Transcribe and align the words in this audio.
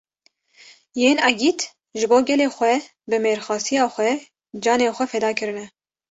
Yên 1.01 1.17
egît 1.29 1.61
ji 1.99 2.05
bo 2.11 2.17
gelê 2.27 2.47
xwe 2.55 2.73
bi 3.09 3.17
mêrxasiya 3.23 3.85
xwe, 3.93 4.09
canê 4.63 4.87
xwe 4.95 5.05
feda 5.11 5.29
kirine 5.37 5.65